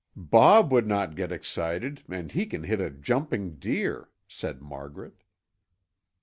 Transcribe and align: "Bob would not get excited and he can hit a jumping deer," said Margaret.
"Bob 0.15 0.71
would 0.71 0.87
not 0.87 1.15
get 1.15 1.31
excited 1.31 2.03
and 2.09 2.31
he 2.31 2.47
can 2.47 2.63
hit 2.63 2.81
a 2.81 2.89
jumping 2.89 3.57
deer," 3.57 4.09
said 4.27 4.59
Margaret. 4.59 5.21